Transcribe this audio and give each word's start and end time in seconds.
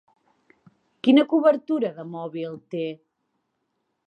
Quina 1.07 1.25
cobertura 1.35 1.93
de 2.01 2.09
mòbil 2.17 2.59
té? 2.75 2.85